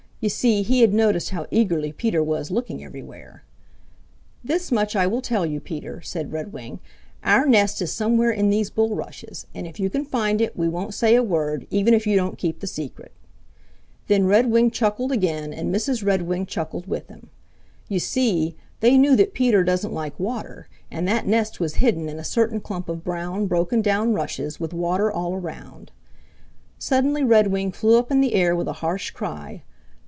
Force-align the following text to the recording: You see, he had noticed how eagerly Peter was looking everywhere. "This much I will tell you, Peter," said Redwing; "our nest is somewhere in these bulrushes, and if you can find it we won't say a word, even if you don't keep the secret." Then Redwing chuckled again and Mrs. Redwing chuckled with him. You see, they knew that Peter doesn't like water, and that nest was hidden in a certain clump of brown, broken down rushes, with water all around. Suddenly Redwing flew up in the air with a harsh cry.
You 0.23 0.29
see, 0.29 0.61
he 0.61 0.81
had 0.81 0.93
noticed 0.93 1.31
how 1.31 1.47
eagerly 1.49 1.91
Peter 1.91 2.21
was 2.23 2.51
looking 2.51 2.83
everywhere. 2.83 3.41
"This 4.43 4.71
much 4.71 4.95
I 4.95 5.07
will 5.07 5.19
tell 5.23 5.47
you, 5.47 5.59
Peter," 5.59 5.99
said 6.03 6.31
Redwing; 6.31 6.79
"our 7.23 7.47
nest 7.47 7.81
is 7.81 7.91
somewhere 7.91 8.29
in 8.29 8.51
these 8.51 8.69
bulrushes, 8.69 9.47
and 9.55 9.65
if 9.65 9.79
you 9.79 9.89
can 9.89 10.05
find 10.05 10.39
it 10.39 10.55
we 10.55 10.69
won't 10.69 10.93
say 10.93 11.15
a 11.15 11.23
word, 11.23 11.65
even 11.71 11.95
if 11.95 12.05
you 12.05 12.15
don't 12.15 12.37
keep 12.37 12.59
the 12.59 12.67
secret." 12.67 13.11
Then 14.05 14.27
Redwing 14.27 14.69
chuckled 14.69 15.11
again 15.11 15.53
and 15.53 15.73
Mrs. 15.73 16.05
Redwing 16.05 16.45
chuckled 16.45 16.85
with 16.87 17.07
him. 17.07 17.31
You 17.89 17.97
see, 17.97 18.55
they 18.79 18.99
knew 18.99 19.15
that 19.15 19.33
Peter 19.33 19.63
doesn't 19.63 19.91
like 19.91 20.19
water, 20.19 20.67
and 20.91 21.07
that 21.07 21.25
nest 21.25 21.59
was 21.59 21.77
hidden 21.81 22.07
in 22.07 22.19
a 22.19 22.23
certain 22.23 22.59
clump 22.61 22.89
of 22.89 23.03
brown, 23.03 23.47
broken 23.47 23.81
down 23.81 24.13
rushes, 24.13 24.59
with 24.59 24.71
water 24.71 25.11
all 25.11 25.33
around. 25.33 25.89
Suddenly 26.77 27.23
Redwing 27.23 27.71
flew 27.71 27.97
up 27.97 28.11
in 28.11 28.21
the 28.21 28.35
air 28.35 28.55
with 28.55 28.67
a 28.67 28.73
harsh 28.85 29.09
cry. 29.09 29.63